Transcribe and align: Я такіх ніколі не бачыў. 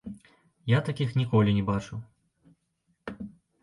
Я 0.71 0.79
такіх 0.87 1.13
ніколі 1.21 1.55
не 1.61 1.63
бачыў. 1.71 1.97